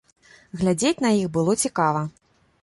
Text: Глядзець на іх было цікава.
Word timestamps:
Глядзець 0.61 1.03
на 1.07 1.11
іх 1.19 1.29
было 1.37 1.57
цікава. 1.67 2.01